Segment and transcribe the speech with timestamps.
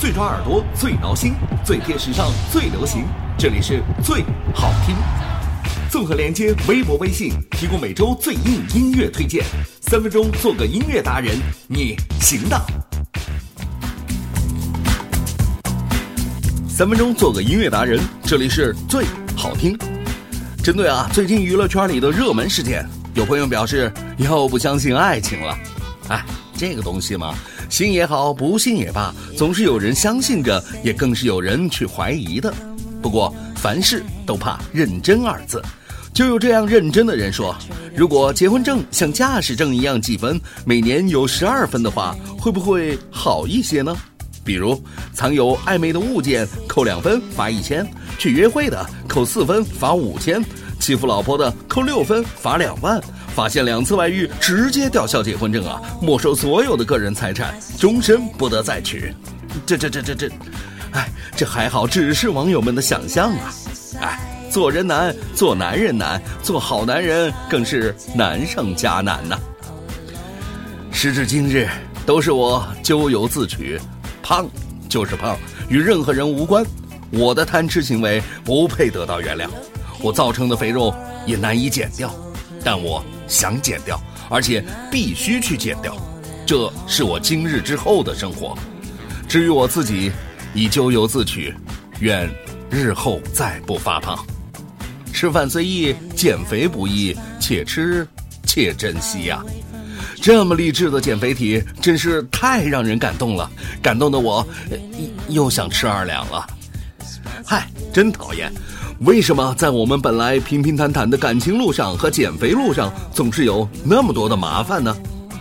[0.00, 3.04] 最抓耳朵，最挠心，最贴时尚，最流行。
[3.36, 4.96] 这里是最好听。
[5.90, 9.44] 综合连接微博、微信，提供每周最硬音乐推荐。
[9.82, 11.36] 三分钟做个音乐达人，
[11.68, 12.58] 你行的。
[16.66, 19.04] 三分钟做个音乐达人，这里是最
[19.36, 19.78] 好听。
[20.64, 25.58] 针对啊，最近娱乐圈里的热门事件，有朋友表示又不相信爱情了。
[26.08, 26.24] 哎，
[26.56, 27.34] 这个东西嘛，
[27.70, 32.52] 信也好，不信也罢，总是有人相信着，也更是有人去怀疑的。
[33.00, 35.62] 不过凡事都怕认真二字，
[36.12, 37.56] 就有这样认真的人说：
[37.94, 43.96] 如果结婚证像驾驶证一样计分，每年有十二分的话，会不会好一些呢？
[44.44, 50.44] 比如藏有暧昧的物件扣两分罚一千，去约会的扣四分罚五千，
[50.80, 53.00] 欺负老婆的扣六分罚两万。
[53.34, 55.80] 发现两次外遇，直接吊销结婚证啊！
[56.00, 59.14] 没收所有的个人财产，终身不得再娶。
[59.64, 60.28] 这这这这这，
[60.92, 63.54] 哎，这还好，只是网友们的想象啊！
[64.00, 64.20] 哎，
[64.50, 69.38] 做人难，做男人难，做好男人更是难上加难呐。
[70.92, 71.68] 时至今日，
[72.04, 73.80] 都是我咎由自取，
[74.22, 74.46] 胖
[74.88, 75.36] 就是胖，
[75.68, 76.64] 与任何人无关。
[77.12, 79.48] 我的贪吃行为不配得到原谅，
[80.00, 80.94] 我造成的肥肉
[81.26, 82.12] 也难以减掉，
[82.64, 83.04] 但我。
[83.30, 83.96] 想减掉，
[84.28, 85.96] 而且必须去减掉，
[86.44, 88.58] 这是我今日之后的生活。
[89.28, 90.10] 至于我自己，
[90.52, 91.54] 已咎由自取，
[92.00, 92.28] 愿
[92.68, 94.18] 日后再不发胖。
[95.12, 98.04] 吃饭虽易，减肥不易，且吃
[98.44, 99.44] 且珍惜呀！
[100.20, 103.48] 这么励志的减肥题，真是太让人感动了，
[103.80, 104.44] 感动的我
[105.28, 106.44] 又想吃二两了。
[107.46, 108.52] 嗨，真讨厌。
[109.06, 114.94] 为什么在我们本来平平坦坦的感情路上和减肥路上，总是有那么多的麻烦呢？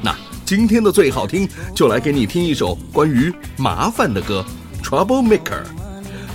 [0.00, 4.44] 那今天的最好听，就来给你听一首关于麻烦的歌，
[4.86, 5.40] 《Trouble Maker》。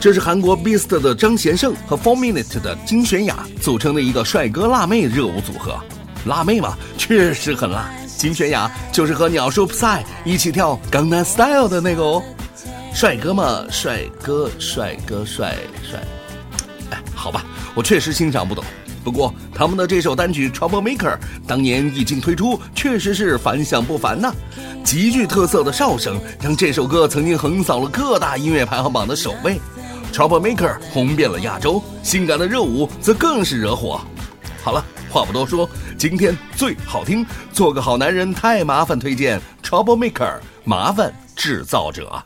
[0.00, 5.78] 这是韩国 Beast 的张贤胜和 Four Minute 的金泫雅组成的一个帅哥辣妹热舞组合。
[6.26, 7.88] 辣妹嘛，确实很辣。
[8.18, 12.20] 金泫雅就是和鸟叔 Psy 一起跳《江南 Style》的那个哦。
[12.92, 15.54] 帅哥嘛，帅哥，帅哥，帅
[15.88, 16.02] 帅。
[17.24, 17.42] 好吧，
[17.74, 18.62] 我确实欣赏不懂。
[19.02, 24.30] 不过他们的这首单曲《Trouble Maker》当年一经推出，确实是反响不凡呐。
[24.84, 29.58] 极具特色的哨声让这首歌曾经横扫了各大音乐排行榜的首位，
[30.14, 33.98] 《Trouble Maker》红遍了亚洲，性感的热舞则更是惹火。
[34.62, 37.24] 好了，话不多说，今天最好听，
[37.54, 40.12] 做个好男人太麻烦，推荐《Trouble Maker》
[40.62, 42.22] 麻烦制造者。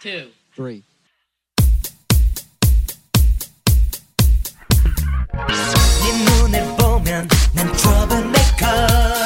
[0.00, 0.82] two, three.
[7.54, 9.19] 난 troublemaker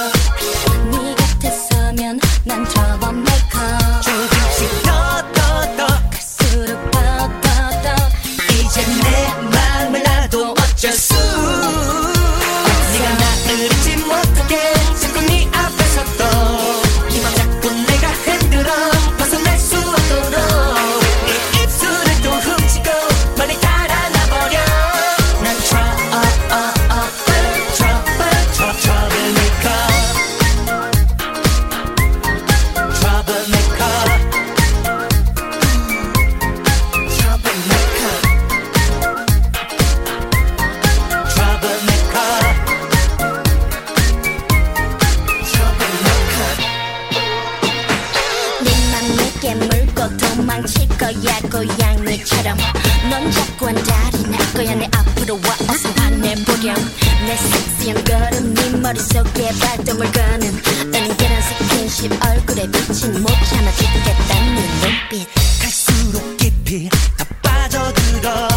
[58.85, 60.63] 머릿속에 발동을 거는.
[60.95, 65.27] 은근한 스킨십 얼굴에 비친 못 참아 죽겠다는 눈빛.
[65.61, 68.49] 갈수록 깊이 더 빠져들어.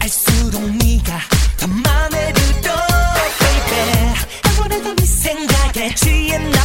[0.00, 1.20] 알수록 네가
[1.56, 2.74] 더 맘에 들어
[3.38, 4.14] baby.
[4.42, 6.55] 아무래도 네 생각에 취했나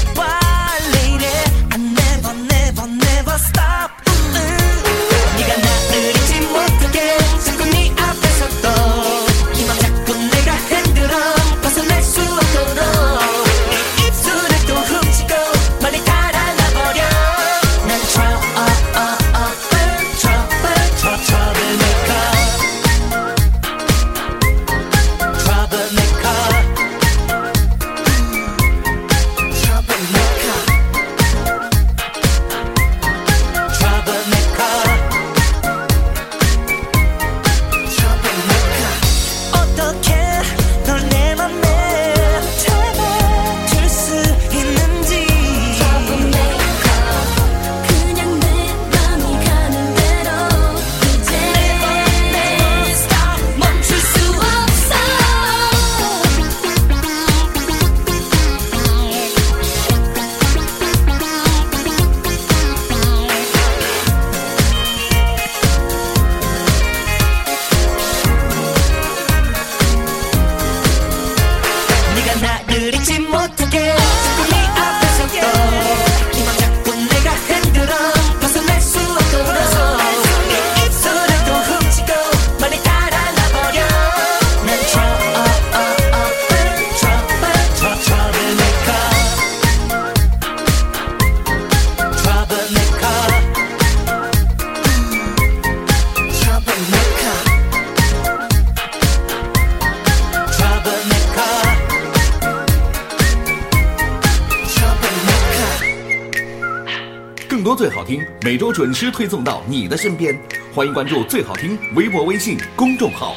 [107.62, 110.36] 更多最好听，每周准时推送到你的身边。
[110.74, 113.36] 欢迎关注最好听微博、微信公众号。